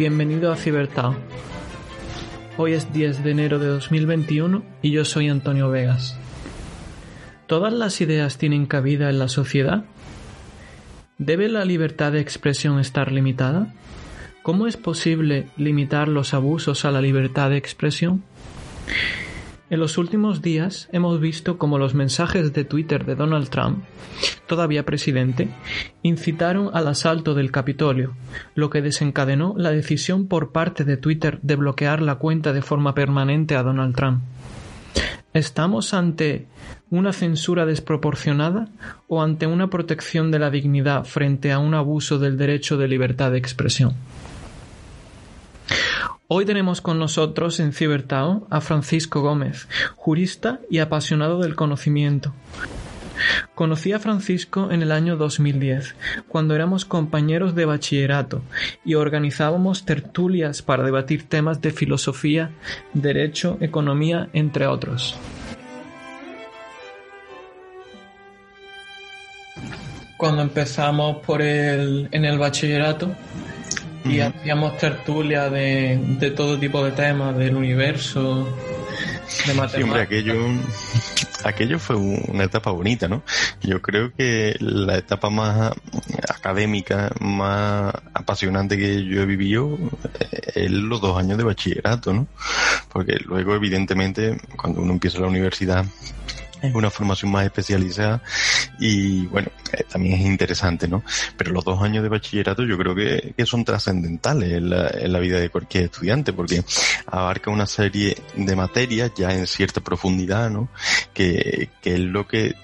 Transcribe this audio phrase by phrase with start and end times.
[0.00, 1.14] Bienvenido a Cibertao.
[2.56, 6.16] Hoy es 10 de enero de 2021 y yo soy Antonio Vegas.
[7.46, 9.84] ¿Todas las ideas tienen cabida en la sociedad?
[11.18, 13.74] ¿Debe la libertad de expresión estar limitada?
[14.42, 18.24] ¿Cómo es posible limitar los abusos a la libertad de expresión?
[19.70, 23.84] En los últimos días hemos visto cómo los mensajes de Twitter de Donald Trump,
[24.48, 25.48] todavía presidente,
[26.02, 28.16] incitaron al asalto del Capitolio,
[28.56, 32.96] lo que desencadenó la decisión por parte de Twitter de bloquear la cuenta de forma
[32.96, 34.22] permanente a Donald Trump.
[35.34, 36.48] ¿Estamos ante
[36.90, 38.66] una censura desproporcionada
[39.06, 43.30] o ante una protección de la dignidad frente a un abuso del derecho de libertad
[43.30, 43.94] de expresión?
[46.32, 52.32] Hoy tenemos con nosotros en Cibertao a Francisco Gómez, jurista y apasionado del conocimiento.
[53.56, 55.96] Conocí a Francisco en el año 2010,
[56.28, 58.42] cuando éramos compañeros de bachillerato
[58.84, 62.52] y organizábamos tertulias para debatir temas de filosofía,
[62.94, 65.16] derecho, economía, entre otros.
[70.16, 73.16] Cuando empezamos por el, en el bachillerato,
[74.04, 78.48] y hacíamos tertulia de, de, todo tipo de temas, del universo,
[79.46, 79.72] de matemáticas.
[79.72, 80.34] Sí, hombre, aquello,
[81.44, 83.22] aquello fue una etapa bonita, ¿no?
[83.62, 85.72] Yo creo que la etapa más
[86.28, 89.78] académica, más apasionante que yo he vivido
[90.18, 92.26] eh, es los dos años de bachillerato, ¿no?
[92.92, 95.84] Porque luego, evidentemente, cuando uno empieza la universidad,
[96.62, 98.22] es una formación más especializada
[98.78, 101.02] y bueno, eh, también es interesante, ¿no?
[101.36, 105.12] Pero los dos años de bachillerato yo creo que, que son trascendentales en la, en
[105.12, 106.64] la, vida de cualquier estudiante porque
[107.06, 110.68] abarca una serie de materias ya en cierta profundidad, ¿no?
[111.12, 112.54] Que, que es lo que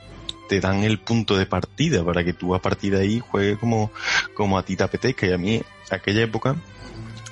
[0.49, 3.91] te dan el punto de partida para que tú a partir de ahí juegues como,
[4.35, 6.57] como a ti te apetezca y a mí aquella época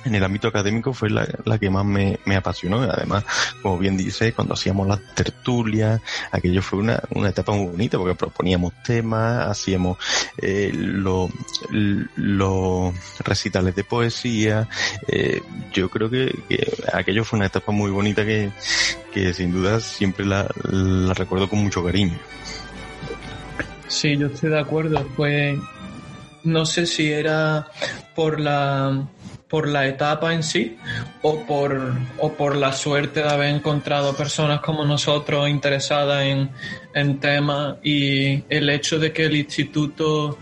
[0.05, 2.81] en el ámbito académico fue la, la que más me, me, apasionó.
[2.81, 3.25] Además,
[3.61, 6.01] como bien dice, cuando hacíamos las tertulias,
[6.31, 9.97] aquello fue una, una etapa muy bonita porque proponíamos temas, hacíamos
[10.37, 11.29] eh, los
[11.71, 14.69] lo recitales de poesía.
[15.07, 15.41] Eh,
[15.73, 18.51] yo creo que, que, aquello fue una etapa muy bonita que,
[19.11, 22.17] que sin duda siempre la, la recuerdo con mucho cariño.
[23.87, 25.05] Sí, yo estoy de acuerdo.
[25.15, 25.57] Fue,
[26.43, 27.67] no sé si era
[28.15, 29.07] por la
[29.55, 30.75] por la etapa en sí
[31.21, 36.49] o por, o por la suerte de haber encontrado personas como nosotros interesadas en,
[36.93, 40.37] en temas y el hecho de que el instituto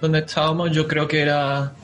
[0.00, 1.74] donde estábamos yo creo que era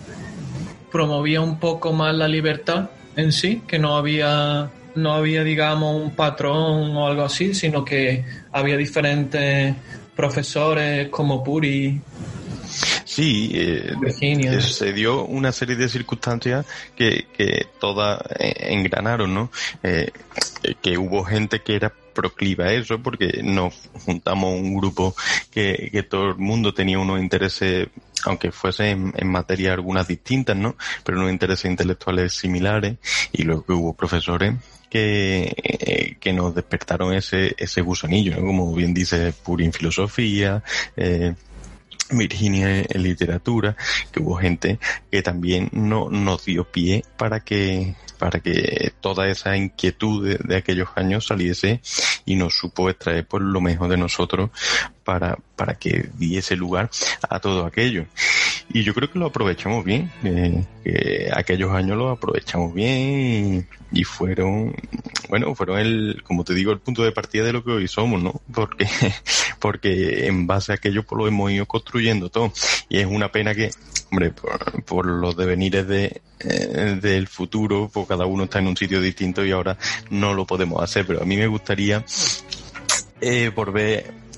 [0.91, 6.13] promovía un poco más la libertad en sí, que no había no había digamos un
[6.13, 9.77] patrón o algo así, sino que había diferentes
[10.17, 12.01] profesores como Puri
[13.11, 19.51] Sí, eh, se dio una serie de circunstancias que, que todas engranaron, ¿no?
[19.83, 20.13] Eh,
[20.81, 25.17] que hubo gente que era proclive a eso porque nos juntamos un grupo
[25.51, 27.89] que, que todo el mundo tenía unos intereses
[28.25, 30.77] aunque fuese en, en materias algunas distintas, ¿no?
[31.03, 32.99] Pero unos intereses intelectuales similares
[33.33, 34.55] y luego que hubo profesores
[34.91, 38.47] que, eh, que nos despertaron ese, ese gusanillo, ¿no?
[38.47, 40.63] Como bien dice Purin Filosofía,
[40.97, 41.35] eh,
[42.13, 43.77] Virginia en literatura,
[44.13, 44.79] que hubo gente
[45.11, 50.57] que también no nos dio pie para que para que toda esa inquietud de, de
[50.57, 51.81] aquellos años saliese
[52.27, 54.51] y nos supo extraer por lo mejor de nosotros
[55.05, 56.91] para, para que diese lugar
[57.29, 58.07] a todo aquello.
[58.73, 64.05] Y yo creo que lo aprovechamos bien, eh, que aquellos años lo aprovechamos bien y,
[64.05, 64.73] fueron
[65.29, 68.23] bueno, fueron el, como te digo, el punto de partida de lo que hoy somos,
[68.23, 68.41] ¿no?
[68.53, 68.87] Porque,
[69.59, 72.53] porque en base a aquello pues lo hemos ido construyendo todo.
[72.89, 73.71] Y es una pena que,
[74.13, 79.01] hombre, por, los devenires de, eh, del futuro, pues cada uno está en un sitio
[79.01, 79.77] distinto y ahora
[80.11, 81.07] no lo podemos hacer.
[81.07, 82.05] Pero a mí me gustaría
[83.21, 84.30] eh, volver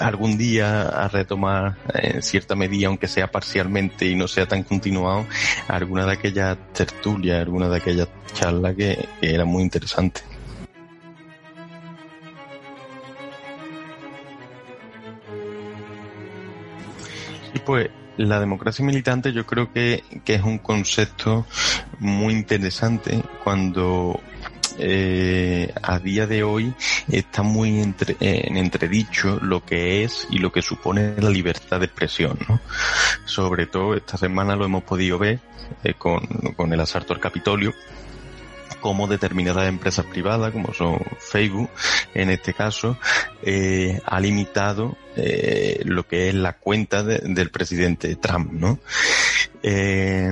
[0.00, 5.26] algún día a retomar en cierta medida, aunque sea parcialmente y no sea tan continuado,
[5.68, 10.22] alguna de aquellas tertulias, alguna de aquellas charlas que, que era muy interesante.
[17.54, 21.46] Y pues la democracia militante yo creo que, que es un concepto
[22.00, 24.20] muy interesante cuando
[24.78, 26.72] eh, a día de hoy
[27.10, 31.86] está muy entre, en entredicho lo que es y lo que supone la libertad de
[31.86, 32.38] expresión.
[32.48, 32.60] ¿no?
[33.24, 35.40] Sobre todo esta semana lo hemos podido ver
[35.84, 36.20] eh, con,
[36.56, 37.74] con el asalto al Capitolio,
[38.80, 41.70] como determinadas empresas privadas, como son Facebook,
[42.14, 42.96] en este caso,
[43.42, 48.78] eh, ha limitado eh, lo que es la cuenta del presidente Trump, ¿no?
[49.62, 50.30] Eh,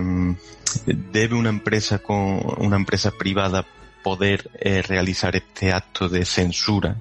[0.85, 3.65] debe una empresa con una empresa privada
[4.07, 6.95] poder eh, realizar este acto de censura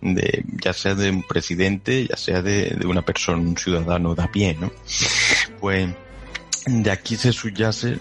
[0.00, 4.30] de, ya sea de un presidente, ya sea de, una persona, un ciudadano de a
[4.30, 4.70] pie, ¿no?
[5.58, 5.88] Pues
[6.66, 7.98] de aquí se subyace,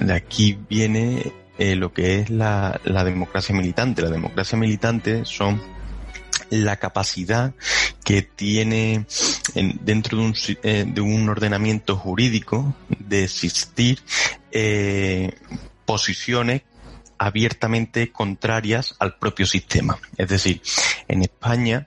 [0.00, 4.02] de aquí viene eh, lo que es la, la democracia militante.
[4.02, 5.62] La democracia militante son
[6.50, 7.54] la capacidad
[8.02, 9.06] que tiene
[9.54, 14.00] en, dentro de un, eh, de un ordenamiento jurídico de existir
[15.84, 16.62] posiciones
[17.18, 19.98] abiertamente contrarias al propio sistema.
[20.16, 20.60] Es decir,
[21.08, 21.86] en España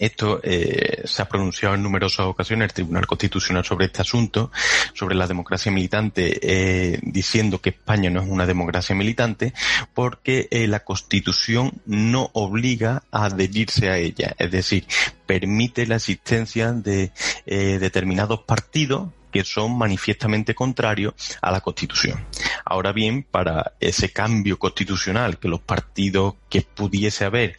[0.00, 4.50] esto eh, se ha pronunciado en numerosas ocasiones el Tribunal Constitucional sobre este asunto,
[4.94, 9.52] sobre la democracia militante, eh, diciendo que España no es una democracia militante
[9.92, 14.34] porque eh, la Constitución no obliga a adherirse a ella.
[14.38, 14.86] Es decir,
[15.26, 17.12] permite la existencia de
[17.44, 22.24] eh, determinados partidos que son manifiestamente contrarios a la Constitución.
[22.64, 27.56] Ahora bien, para ese cambio constitucional que los partidos que pudiese haber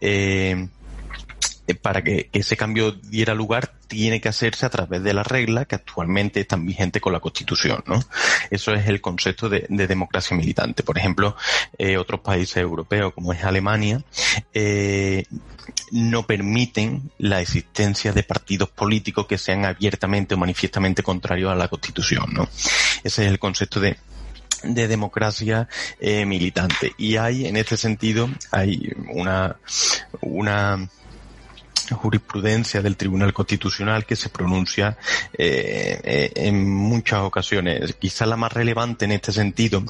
[0.00, 0.68] eh,
[1.80, 5.76] para que ese cambio diera lugar tiene que hacerse a través de las reglas que
[5.76, 8.00] actualmente están vigentes con la Constitución, ¿no?
[8.50, 10.82] Eso es el concepto de, democracia militante.
[10.82, 11.36] Por ejemplo,
[11.78, 14.02] eh, otros países europeos, como es Alemania,
[14.52, 15.24] eh,
[15.90, 21.68] no permiten la existencia de partidos políticos que sean abiertamente o manifiestamente contrarios a la
[21.68, 22.48] Constitución, ¿no?
[23.02, 23.96] Ese es el concepto de
[24.88, 25.68] democracia
[26.00, 29.56] militante y hay en este sentido hay una
[30.22, 30.88] una
[31.92, 34.96] jurisprudencia del Tribunal Constitucional que se pronuncia
[35.36, 37.94] eh, eh, en muchas ocasiones.
[37.98, 39.84] Quizá la más relevante en este sentido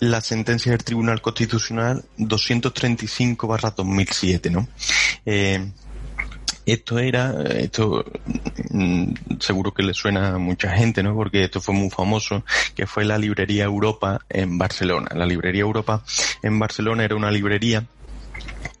[0.00, 4.66] la sentencia del Tribunal Constitucional 235-2007, ¿no?
[5.26, 5.70] Eh,
[6.66, 8.04] esto era, esto
[8.70, 11.14] mm, seguro que le suena a mucha gente, ¿no?
[11.14, 12.44] Porque esto fue muy famoso,
[12.74, 15.08] que fue la librería Europa en Barcelona.
[15.14, 16.04] La librería Europa
[16.42, 17.86] en Barcelona era una librería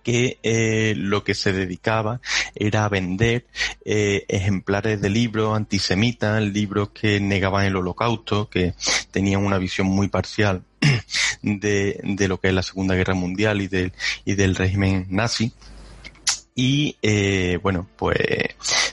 [0.08, 2.22] que eh, lo que se dedicaba
[2.54, 3.44] era a vender
[3.84, 8.72] eh, ejemplares de libros antisemitas, libros que negaban el holocausto, que
[9.10, 10.62] tenían una visión muy parcial
[11.42, 13.92] de, de lo que es la Segunda Guerra Mundial y del,
[14.24, 15.52] y del régimen nazi.
[16.54, 18.16] Y eh, bueno pues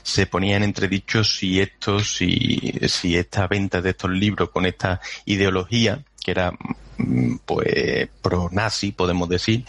[0.02, 6.04] se ponían entredicho si esto si si esta venta de estos libros con esta ideología
[6.26, 6.52] que era
[6.98, 9.64] mm, pues pro nazi podemos decir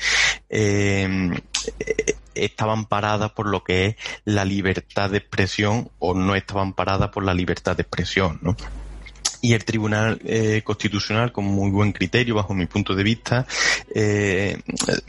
[0.50, 1.39] eh,
[2.34, 7.24] estaban paradas por lo que es la libertad de expresión o no estaban paradas por
[7.24, 8.55] la libertad de expresión, ¿no?
[9.48, 13.48] Y el Tribunal eh, Constitucional, con muy buen criterio, bajo mi punto de vista,
[13.96, 14.60] eh,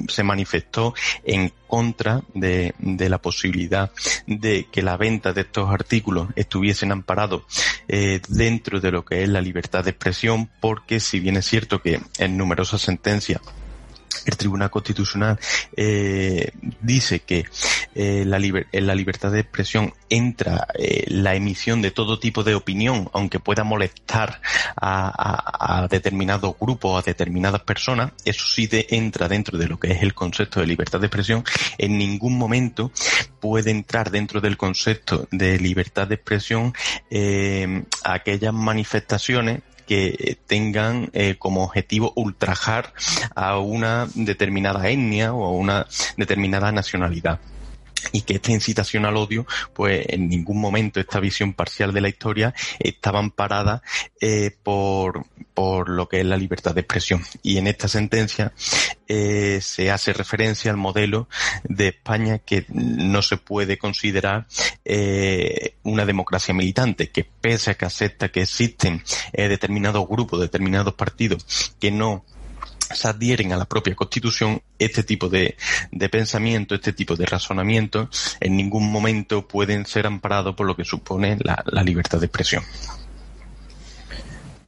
[0.07, 3.90] se manifestó en contra de, la posibilidad
[4.28, 7.42] de que la venta de estos artículos estuviesen amparados
[7.88, 11.83] eh, dentro de lo que es la libertad de expresión, porque si bien es cierto
[11.83, 13.40] que en numerosas sentencias
[14.28, 15.38] el Tribunal Constitucional
[15.76, 17.45] eh, dice que
[18.00, 23.11] eh, en la libertad de expresión entra eh, la emisión de todo tipo de opinión,
[23.12, 24.40] aunque pueda molestar
[24.76, 30.14] a, determinados grupos, a determinadas personas, eso sí entra dentro de lo que es el
[30.14, 31.43] concepto de libertad de expresión.
[31.76, 32.93] En ningún momento
[33.40, 36.73] puede entrar dentro del concepto de libertad de expresión
[38.05, 42.93] aquellas manifestaciones que tengan eh, como objetivo ultrajar
[43.35, 45.87] a una determinada etnia o a una
[46.17, 47.40] determinada nacionalidad
[48.12, 52.09] y que esta incitación al odio, pues en ningún momento esta visión parcial de la
[52.09, 53.83] historia estaba amparada
[54.21, 57.23] eh, por, por lo que es la libertad de expresión.
[57.43, 58.52] Y en esta sentencia
[59.09, 61.28] eh, se hace referencia al modelo
[61.64, 64.47] de España que no se puede considerar
[64.85, 69.02] eh, una democracia militante, que pese a que acepta que existen
[69.33, 72.25] eh, determinados grupos, determinados partidos que no
[72.95, 75.57] se adhieren a la propia constitución, este tipo de,
[75.90, 78.09] de, pensamiento, este tipo de razonamiento,
[78.40, 82.62] en ningún momento pueden ser amparados por lo que supone la, la libertad de expresión.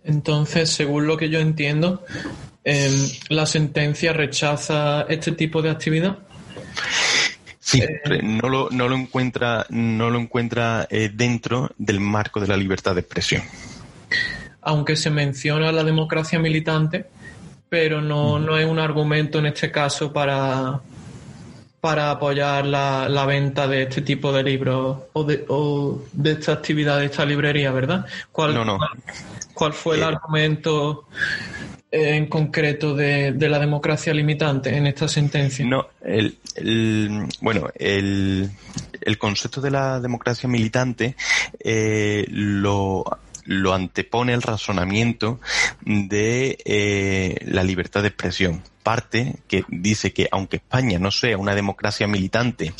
[0.05, 2.05] Entonces, según lo que yo entiendo,
[2.65, 2.91] eh,
[3.29, 6.19] la sentencia rechaza este tipo de actividad.
[7.59, 12.49] Sí, eh, no lo, no lo encuentra, no lo encuentra eh, dentro del marco de
[12.49, 13.43] la libertad de expresión.
[14.63, 17.07] Aunque se menciona la democracia militante,
[17.71, 20.81] pero no, no es un argumento en este caso para,
[21.81, 26.53] para apoyar la, la, venta de este tipo de libros o de, o de esta
[26.53, 28.05] actividad de esta librería, ¿verdad?
[28.33, 28.79] ¿Cuál, no, no.
[29.55, 31.07] ¿Cuál, fue el eh, argumento
[31.93, 35.65] en concreto de, de, la democracia limitante en esta sentencia?
[35.65, 38.51] No, el, el bueno, el,
[39.01, 41.15] el, concepto de la democracia militante
[41.61, 43.05] eh, lo
[43.45, 45.41] lo antepone el razonamiento
[45.83, 48.63] de eh, la libertad de expresión.
[48.83, 52.73] Parte que dice que aunque España no sea una democracia militante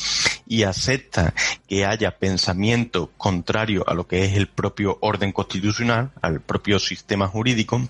[0.47, 1.33] y acepta
[1.67, 7.27] que haya pensamiento contrario a lo que es el propio orden constitucional, al propio sistema
[7.27, 7.87] jurídico,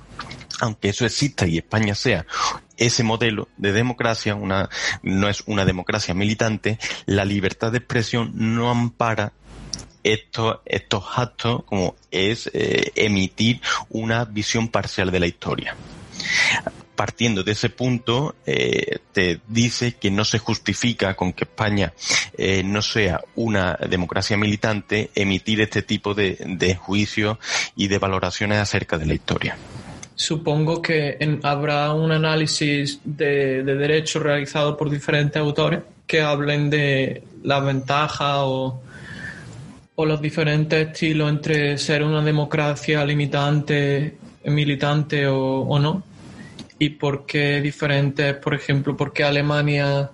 [0.59, 2.25] aunque eso exista y España sea
[2.77, 4.69] ese modelo de democracia, una,
[5.03, 9.33] no es una democracia militante, la libertad de expresión no ampara
[10.03, 15.75] estos, estos actos como es eh, emitir una visión parcial de la historia.
[16.95, 21.93] Partiendo de ese punto, eh, te dice que no se justifica con que España
[22.37, 27.37] eh, no sea una democracia militante emitir este tipo de, de juicios
[27.75, 29.57] y de valoraciones acerca de la historia
[30.13, 36.69] supongo que en, habrá un análisis de, de, derecho realizado por diferentes autores que hablen
[36.69, 38.81] de la ventaja o,
[40.05, 46.03] los diferentes estilos entre ser una democracia limitante, militante o, o no.
[46.79, 50.11] Y por qué diferentes, por ejemplo, por qué Alemania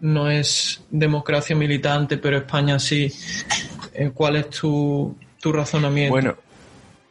[0.00, 3.12] no es democracia militante, pero España sí.
[3.94, 6.12] Eh, ¿Cuál es tu, tu razonamiento?
[6.12, 6.36] Bueno,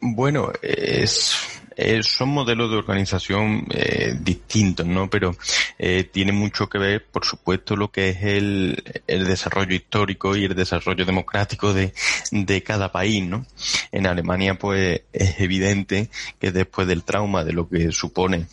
[0.00, 5.08] bueno, es eh, son modelos de organización eh, distintos, ¿no?
[5.08, 5.36] Pero
[5.78, 10.44] eh, tiene mucho que ver, por supuesto, lo que es el, el desarrollo histórico y
[10.44, 11.92] el desarrollo democrático de,
[12.30, 13.46] de cada país, ¿no?
[13.92, 18.46] En Alemania, pues, es evidente que después del trauma de lo que supone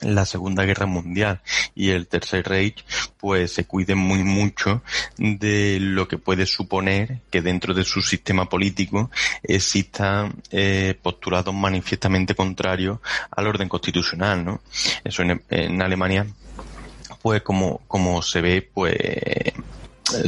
[0.00, 1.40] la Segunda Guerra Mundial
[1.74, 2.84] y el Tercer Reich,
[3.18, 4.82] pues se cuiden muy mucho
[5.16, 9.10] de lo que puede suponer que dentro de su sistema político
[9.42, 12.98] existan eh, postulados manifiestamente contrarios
[13.30, 14.60] al orden constitucional, ¿no?
[15.04, 16.26] Eso en, en Alemania,
[17.22, 18.96] pues como, como se ve, pues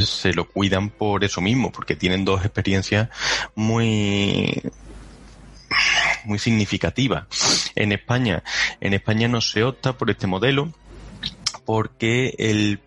[0.05, 3.09] se lo cuidan por eso mismo, porque tienen dos experiencias
[3.55, 4.63] muy
[6.25, 7.27] muy significativa.
[7.75, 8.43] En España,
[8.81, 10.73] en España no se opta por este modelo
[11.65, 12.81] porque el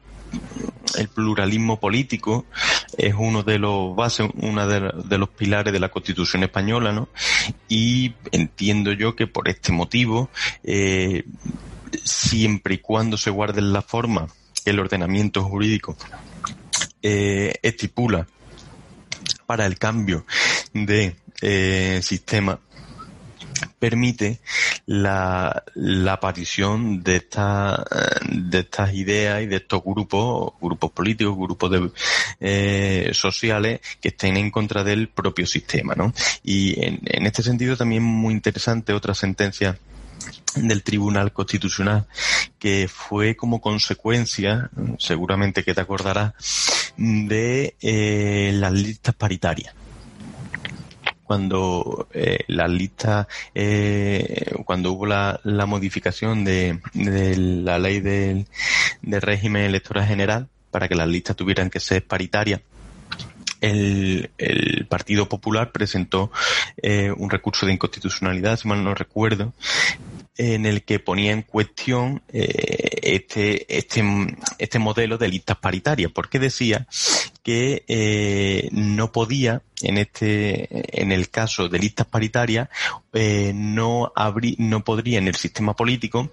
[0.98, 2.46] el pluralismo político
[2.98, 7.10] es uno de los bases, uno de, los pilares de la Constitución española, ¿no?
[7.70, 10.30] Y entiendo yo que por este motivo,
[10.64, 11.24] eh,
[12.04, 14.28] siempre y cuando se guarde la forma
[14.64, 15.98] el ordenamiento jurídico
[17.02, 18.28] eh, estipula
[19.46, 20.26] para el cambio
[20.74, 22.60] de eh, sistema
[23.80, 24.40] permite
[24.86, 27.86] la, la aparición de, esta,
[28.30, 31.92] de estas ideas y de estos grupos, grupos políticos, grupos de,
[32.40, 36.14] eh, sociales que estén en contra del propio sistema, ¿no?
[36.44, 39.78] Y en, este sentido también muy interesante otra sentencia
[40.56, 42.08] del Tribunal Constitucional
[42.60, 46.34] que fue como consecuencia, seguramente que te acordarás,
[46.98, 49.74] de eh, las listas paritarias
[51.32, 58.48] cuando eh, la lista, eh, cuando hubo la, la modificación de, la ley del,
[59.02, 62.60] del régimen electoral general para que las listas tuvieran que ser paritarias,
[63.62, 66.34] el, el, Partido Popular presentó
[66.76, 69.54] eh, un recurso de inconstitucionalidad, si mal no recuerdo,
[70.38, 74.04] en el que ponía en cuestión eh, este, este,
[74.58, 76.88] este modelo de listas paritarias, porque decía
[77.44, 82.70] que eh, no podía, en este, en el caso de listas paritarias,
[83.14, 84.14] eh, no
[84.58, 86.32] no podría en el sistema político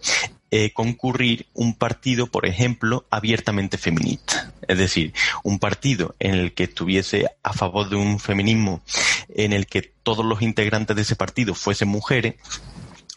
[0.51, 4.53] eh, concurrir un partido, por ejemplo, abiertamente feminista.
[4.67, 5.13] Es decir,
[5.43, 8.83] un partido en el que estuviese a favor de un feminismo,
[9.29, 12.37] en el que todos los integrantes de ese partido fuesen mujeres,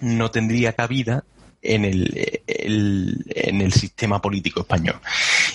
[0.01, 1.23] no tendría cabida
[1.61, 4.99] en el, en el sistema político español.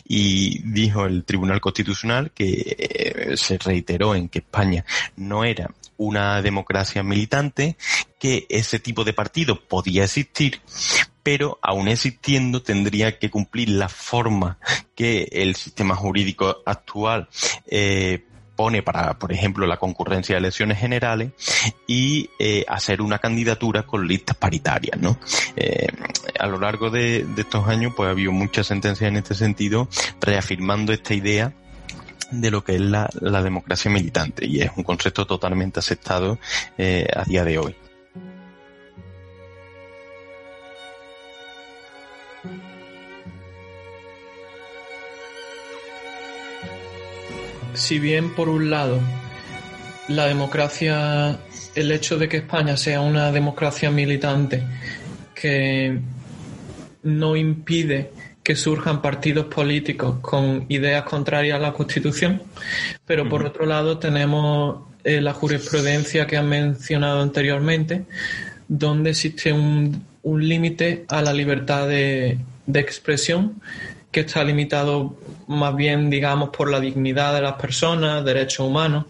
[0.07, 4.85] Y dijo el Tribunal Constitucional que eh, se reiteró en que España
[5.17, 7.77] no era una democracia militante,
[8.19, 10.61] que ese tipo de partido podía existir,
[11.23, 14.59] pero aún existiendo tendría que cumplir la forma
[14.95, 17.29] que el sistema jurídico actual
[17.67, 18.25] eh,
[18.57, 21.33] pone para, por ejemplo, la concurrencia de elecciones generales
[21.87, 25.19] y eh, hacer una candidatura con listas paritarias, ¿no?
[25.57, 25.87] Eh,
[26.39, 29.89] a lo largo de, estos años, pues ha habido muchas sentencias en este sentido,
[30.21, 31.53] reafirmando esta idea
[32.31, 36.39] de lo que es la, democracia militante y es un concepto totalmente aceptado
[36.77, 37.77] eh, a día de hoy.
[47.77, 48.99] Si bien por un lado
[50.09, 51.39] la democracia,
[51.75, 54.63] el hecho de que España sea una democracia militante
[55.35, 55.99] que
[57.03, 58.11] no impide
[58.43, 62.43] que surjan partidos políticos con ideas contrarias a la Constitución,
[63.05, 68.05] pero por otro lado tenemos eh, la jurisprudencia que han mencionado anteriormente,
[68.69, 73.61] donde existe un, límite a la libertad de, de expresión
[74.17, 75.15] que está limitado
[75.47, 79.05] más bien, digamos, por la dignidad de las personas, derechos humanos.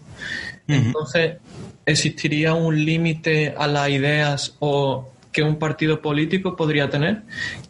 [0.67, 1.37] Entonces,
[1.85, 7.21] ¿existiría un límite a las ideas o que un partido político podría tener?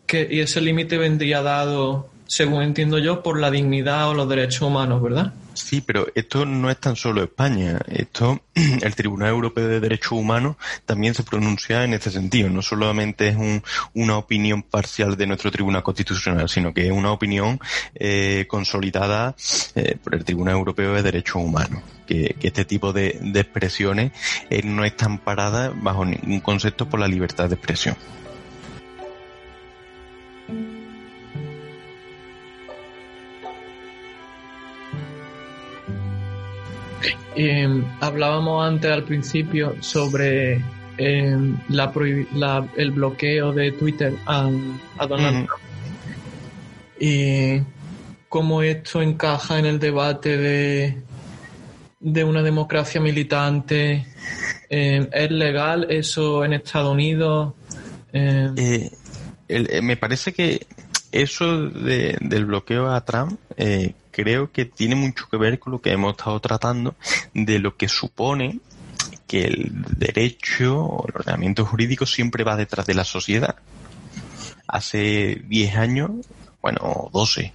[0.07, 4.63] Que, y ese límite vendría dado, según entiendo yo, por la dignidad o los derechos
[4.63, 5.31] humanos, ¿verdad?
[5.57, 7.79] Sí, pero esto no es tan solo España.
[7.87, 12.49] Esto, el Tribunal Europeo de Derechos Humanos también se pronuncia en este sentido.
[12.49, 13.37] No solamente es
[13.93, 17.59] una opinión parcial de nuestro Tribunal Constitucional, sino que es una opinión
[17.95, 19.35] eh, consolidada
[19.75, 21.81] eh, por el Tribunal Europeo de Derechos Humanos.
[22.05, 24.11] Que, este tipo de, expresiones
[24.49, 27.97] eh, no están paradas bajo ningún concepto por la libertad de expresión.
[37.35, 40.61] Em, hablábamos antes al principio sobre
[40.97, 41.55] em,
[42.75, 44.49] el bloqueo de Twitter a,
[45.07, 45.61] Donald Trump
[46.99, 47.61] y
[48.27, 50.97] cómo esto encaja en el debate de,
[51.99, 54.07] de una democracia militante.
[54.69, 57.53] Em, ¿Es legal eso en Estados Unidos?
[58.13, 58.89] Eh,
[59.47, 60.65] eh, me parece que
[61.11, 65.91] eso del bloqueo a Trump eh, creo que tiene mucho que ver con lo que
[65.91, 66.95] hemos estado tratando
[67.35, 68.59] de lo que supone
[69.27, 73.57] que el derecho o el ordenamiento jurídico siempre va detrás de la sociedad.
[74.67, 76.11] Hace 10 años,
[76.63, 77.53] bueno, 12,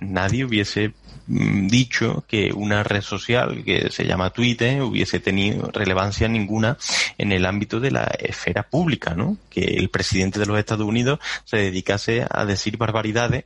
[0.00, 6.28] nadie hubiese Mm, dicho que una red social que se llama Twitter hubiese tenido relevancia
[6.28, 6.76] ninguna
[7.18, 9.36] en el ámbito de la esfera pública, ¿no?
[9.50, 13.44] Que el presidente de los Estados Unidos se dedicase a decir barbaridades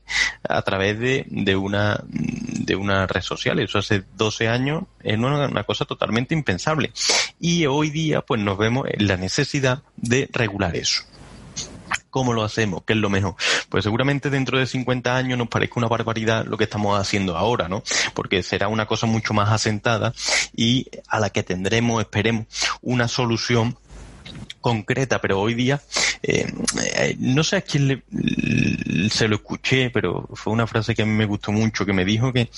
[0.49, 3.59] a través de, de una de una red social.
[3.61, 6.93] Eso hace 12 años es una, una cosa totalmente impensable.
[7.41, 11.03] Y hoy día, pues nos vemos en la necesidad de regular eso.
[12.17, 12.83] ¿Cómo lo hacemos?
[12.87, 13.35] ¿Qué es lo mejor?
[13.69, 17.69] Pues seguramente dentro de 50 años nos parezca una barbaridad lo que estamos haciendo ahora,
[17.69, 17.83] ¿no?
[18.15, 20.15] Porque será una cosa mucho más asentada
[20.57, 22.47] y a la que tendremos, esperemos,
[22.81, 23.77] una solución
[24.63, 25.83] concreta, pero hoy día
[26.23, 26.51] eh,
[26.97, 31.07] eh, no sé a quién le, se lo escuché, pero fue una frase que a
[31.07, 32.49] mí me gustó mucho, que me dijo que,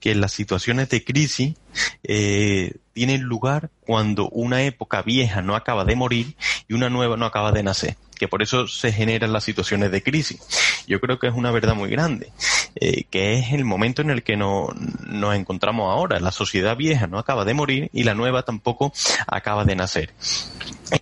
[0.00, 1.54] que las situaciones de crisis
[2.02, 6.36] eh, tienen lugar cuando una época vieja no acaba de morir
[6.68, 10.02] y una nueva no acaba de nacer que por eso se generan las situaciones de
[10.02, 10.40] crisis.
[10.86, 12.32] Yo creo que es una verdad muy grande,
[12.74, 14.68] eh, que es el momento en el que no,
[15.06, 16.18] nos encontramos ahora.
[16.18, 18.92] La sociedad vieja no acaba de morir y la nueva tampoco
[19.26, 20.14] acaba de nacer.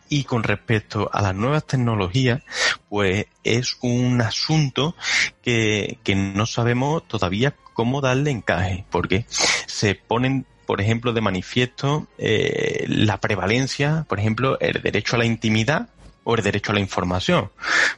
[0.09, 2.43] Y con respecto a las nuevas tecnologías,
[2.89, 4.97] pues es un asunto
[5.43, 12.09] que, que no sabemos todavía cómo darle encaje, porque se ponen por ejemplo, de manifiesto
[12.17, 15.89] eh, la prevalencia, por ejemplo, el derecho a la intimidad
[16.25, 17.51] o el derecho a la información.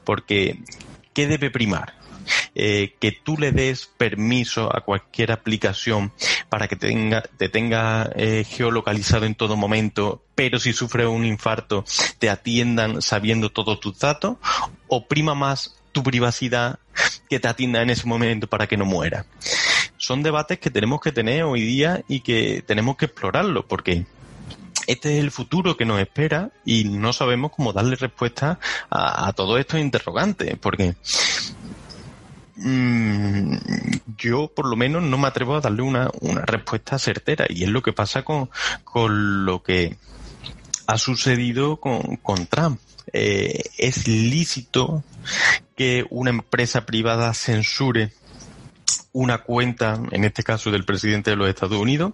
[0.05, 0.59] Porque,
[1.15, 1.95] ¿qué debe primar?
[2.57, 6.13] Eh, que tú le des permiso a cualquier aplicación
[6.49, 11.85] para que tenga, te tenga eh, geolocalizado en todo momento, pero si sufre un infarto
[12.19, 14.39] te atiendan sabiendo todos tus datos,
[14.89, 16.81] o prima más tu privacidad
[17.29, 19.27] que te atienda en ese momento para que no muera.
[20.07, 24.07] Son debates que tenemos que tener hoy día y que tenemos que explorarlo, porque
[24.87, 29.59] este es el futuro que nos espera y no sabemos cómo darle respuesta a, todos
[29.59, 30.95] estos interrogantes, porque
[32.55, 33.57] mm,
[34.17, 36.09] yo por lo menos no me atrevo a darle una,
[36.45, 38.49] respuesta certera y es lo que pasa con,
[38.85, 39.97] con lo que
[40.87, 42.81] ha sucedido con, con Trump.
[43.13, 45.03] Eh, es lícito
[45.75, 48.13] que una empresa privada censure
[49.17, 52.13] una cuenta, en este caso del presidente de los Estados Unidos.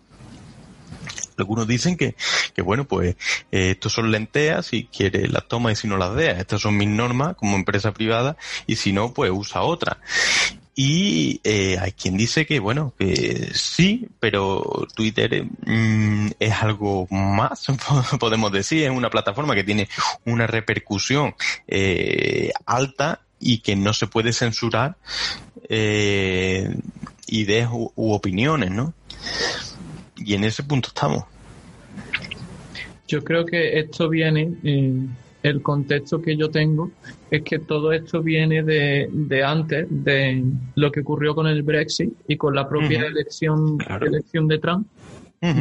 [1.37, 2.15] Algunos dicen que,
[2.55, 3.17] que bueno, pues
[3.51, 6.41] eh, estos son lenteas, si quiere las toma y si no las deja.
[6.41, 8.37] Estas son mis normas como empresa privada
[8.69, 9.99] y si no, pues usa otra.
[10.77, 17.67] Y eh, hay quien dice que, bueno, que sí, pero Twitter mm, es algo más,
[18.21, 19.89] podemos decir, es una plataforma que tiene
[20.25, 21.35] una repercusión
[21.67, 24.97] eh, alta y que no se puede censurar
[25.69, 26.69] eh,
[27.29, 28.95] ideas u, u opiniones, ¿no?
[30.17, 31.25] Y en ese punto estamos.
[33.09, 34.95] Yo creo que esto viene, eh,
[35.43, 36.91] el contexto que yo tengo
[37.31, 40.45] es que todo esto viene de, de antes, de
[40.77, 44.07] lo que ocurrió con el Brexit y con la propia elección, Claro.
[44.07, 44.87] elección de Trump,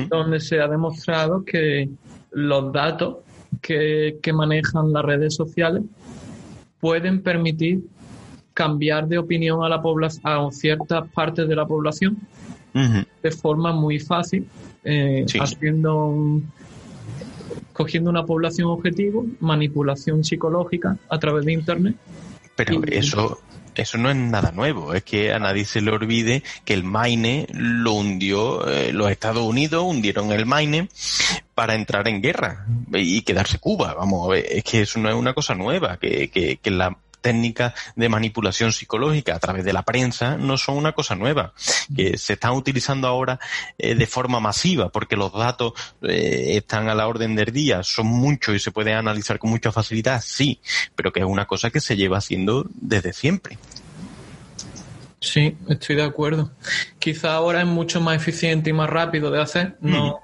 [0.09, 1.89] donde se ha demostrado que
[2.31, 3.17] los datos
[3.61, 5.83] que, que manejan las redes sociales
[6.79, 7.81] pueden permitir
[8.53, 9.81] cambiar de opinión a la
[10.23, 12.17] a ciertas partes de la población
[12.73, 14.47] de forma muy fácil,
[14.83, 15.39] eh, Sí.
[15.39, 16.51] haciendo un,
[17.73, 21.95] cogiendo una población objetivo, manipulación psicológica a través de internet.
[22.55, 23.39] Pero Y- eso,
[23.75, 24.93] eso no es nada nuevo.
[24.93, 29.43] Es que a nadie se le olvide que el Maine lo hundió, eh, los Estados
[29.43, 30.87] Unidos hundieron el Maine
[31.55, 33.93] para entrar en guerra y quedarse Cuba.
[33.95, 36.97] Vamos a ver, es que eso no es una cosa nueva, que, que, que la
[37.21, 41.53] técnicas de manipulación psicológica a través de la prensa no son una cosa nueva,
[41.95, 43.39] que se están utilizando ahora
[43.77, 48.07] eh, de forma masiva porque los datos eh, están a la orden del día, son
[48.07, 50.60] muchos y se pueden analizar con mucha facilidad, sí,
[50.95, 53.57] pero que es una cosa que se lleva haciendo desde siempre.
[55.19, 56.51] Sí, estoy de acuerdo.
[56.97, 60.21] Quizá ahora es mucho más eficiente y más rápido de hacer, no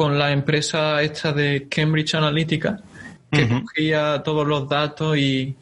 [0.00, 2.80] con la empresa esta de Cambridge Analytica,
[3.30, 5.54] que cogía todos los datos y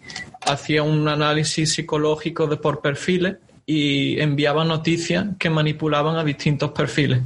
[0.49, 7.21] hacía un análisis psicológico de por perfiles y enviaba noticias que manipulaban a distintos perfiles.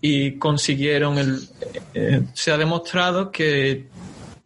[0.00, 1.38] Y consiguieron el.
[1.94, 3.86] eh, se ha demostrado que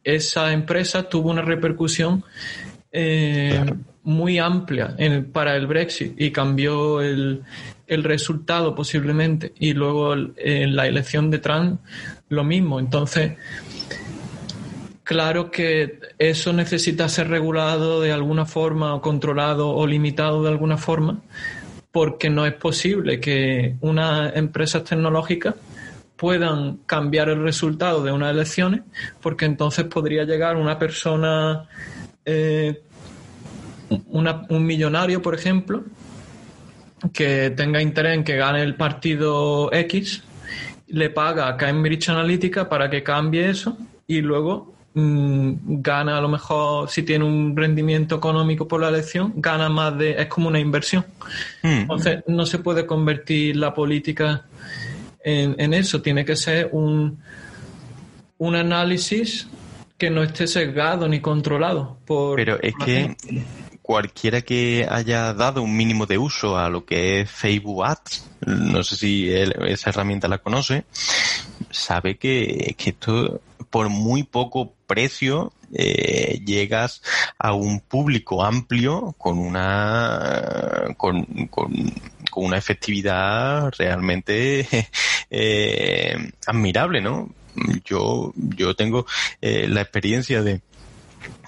[0.02, 2.24] esa empresa tuvo una repercusión
[2.92, 3.76] eh, Claro.
[4.02, 7.42] muy amplia en- para el Brexit y cambió el,
[7.86, 9.52] el resultado posiblemente.
[9.58, 11.80] Y luego el- en la elección de Trump
[12.28, 12.78] lo mismo.
[12.80, 13.32] Entonces,
[15.04, 20.76] claro que eso necesita ser regulado de alguna forma o controlado o limitado de alguna
[20.76, 21.20] forma
[21.94, 25.54] porque no es posible que unas empresas tecnológicas
[26.16, 28.80] puedan cambiar el resultado de unas elecciones,
[29.22, 31.68] porque entonces podría llegar una persona,
[32.24, 32.82] eh,
[34.08, 35.84] un millonario, por ejemplo,
[37.12, 40.24] que tenga interés en que gane el partido X,
[40.88, 46.88] le paga a Cambridge Analytica para que cambie eso y luego gana a lo mejor,
[46.88, 51.04] si tiene un rendimiento económico por la elección, gana más de, es como una inversión.
[51.62, 51.66] Mm.
[51.66, 54.46] Entonces, no se puede convertir la política
[55.24, 56.00] en, en eso.
[56.00, 57.18] Tiene que ser un,
[58.38, 59.48] un análisis
[59.98, 62.36] que no esté sesgado ni controlado por.
[62.36, 63.16] Pero es por que
[63.82, 68.82] cualquiera que haya dado un mínimo de uso a lo que es Facebook Ads, no
[68.82, 70.84] sé si él- esa herramienta la conoce,
[71.70, 73.40] sabe que, que esto
[73.74, 77.02] por muy poco precio eh, llegas
[77.36, 81.92] a un público amplio con una con, con,
[82.30, 84.68] con una efectividad realmente
[85.30, 87.34] eh, admirable, ¿no?
[87.84, 89.06] Yo, yo tengo
[89.40, 90.60] eh, la experiencia de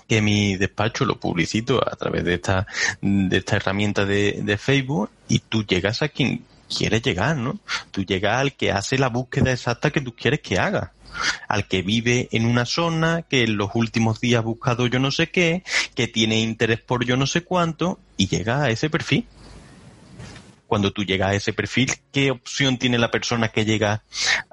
[0.08, 2.66] que mi despacho lo publicito a través de esta,
[3.00, 7.58] de esta herramienta de, de Facebook y tú llegas a quien quieres llegar, ¿no?
[7.90, 10.92] Tú llegas al que hace la búsqueda exacta que tú quieres que haga.
[11.48, 15.10] Al que vive en una zona, que en los últimos días ha buscado yo no
[15.10, 15.62] sé qué,
[15.94, 19.26] que tiene interés por yo no sé cuánto, y llega a ese perfil.
[20.66, 24.02] Cuando tú llegas a ese perfil, ¿qué opción tiene la persona que llega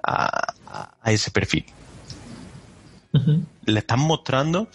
[0.04, 1.66] a, a- a ese perfil?
[3.66, 4.70] Le estás mostrando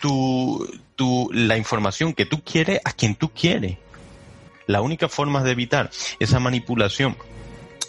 [0.00, 3.78] tu, tu, la información que tú quieres a quien tú quieres.
[4.66, 7.16] La única forma de evitar esa manipulación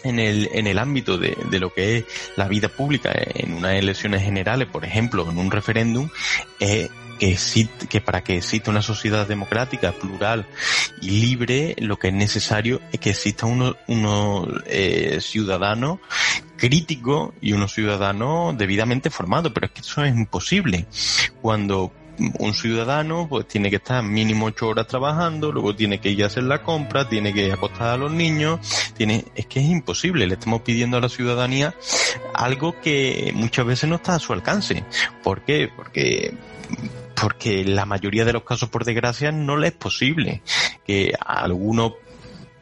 [0.04, 2.04] en el, en el ámbito de, de lo que es
[2.36, 6.08] la vida pública, en unas elecciones generales, por ejemplo, en un referéndum,
[6.60, 7.36] es que,
[7.88, 10.46] que para que exista una sociedad democrática, plural
[11.00, 15.98] y libre, lo que es necesario es que exista unos unos, eh, ciudadanos
[16.56, 20.86] críticos y unos ciudadanos debidamente formados, pero es que eso es imposible.
[21.42, 21.92] Cuando
[22.38, 26.26] un ciudadano pues tiene que estar mínimo ocho horas trabajando, luego tiene que ir a
[26.26, 28.60] hacer la compra, tiene que acostar a los niños,
[28.96, 31.74] tiene, es que es imposible, le estamos pidiendo a la ciudadanía
[32.34, 34.84] algo que muchas veces no está a su alcance.
[35.22, 35.68] ¿Por qué?
[35.74, 36.34] Porque
[37.20, 40.42] porque la mayoría de los casos, por desgracia, no le es posible.
[40.86, 41.92] Que algunos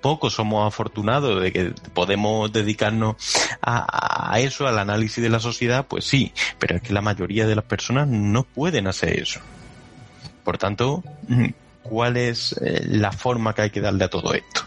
[0.05, 3.17] pocos somos afortunados de que podemos dedicarnos
[3.63, 7.57] a, eso, al análisis de la sociedad, pues sí, pero es que la mayoría de
[7.57, 9.41] las personas no pueden hacer eso.
[10.45, 11.03] Por tanto,
[11.83, 14.67] ¿cuál es eh, la forma que hay que darle a todo esto?